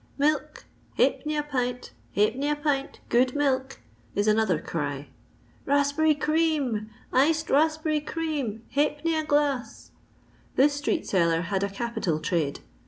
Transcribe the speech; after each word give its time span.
"Milk! 0.27 0.65
ha'penny 0.97 1.35
a 1.37 1.43
pint! 1.43 1.91
ha'penny 2.15 2.49
a 2.49 2.55
pint, 2.55 2.99
good 3.09 3.33
milkl" 3.35 3.77
is 4.15 4.27
another 4.27 4.59
cry." 4.59 5.09
Kaspberry 5.67 6.15
cream! 6.19 6.89
Iced 7.13 7.51
raspberry 7.51 7.99
cream, 8.01 8.63
ha'penny 8.73 9.13
a 9.13 9.23
glass!" 9.23 9.91
This 10.55 10.73
street 10.73 11.05
seller 11.05 11.41
had 11.41 11.63
a 11.63 11.69
capital 11.69 12.17
trade. 12.19 12.61